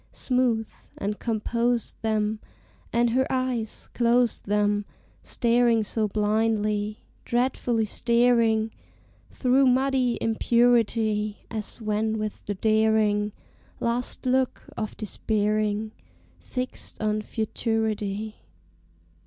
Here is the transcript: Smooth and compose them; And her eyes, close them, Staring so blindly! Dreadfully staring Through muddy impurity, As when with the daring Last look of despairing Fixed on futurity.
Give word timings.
Smooth 0.11 0.67
and 0.97 1.19
compose 1.19 1.93
them; 2.01 2.39
And 2.91 3.11
her 3.11 3.27
eyes, 3.31 3.87
close 3.93 4.39
them, 4.39 4.83
Staring 5.21 5.83
so 5.83 6.07
blindly! 6.07 7.03
Dreadfully 7.23 7.85
staring 7.85 8.71
Through 9.29 9.67
muddy 9.67 10.17
impurity, 10.19 11.45
As 11.51 11.79
when 11.79 12.17
with 12.17 12.43
the 12.47 12.55
daring 12.55 13.31
Last 13.79 14.25
look 14.25 14.63
of 14.75 14.97
despairing 14.97 15.91
Fixed 16.39 16.99
on 16.99 17.21
futurity. 17.21 18.37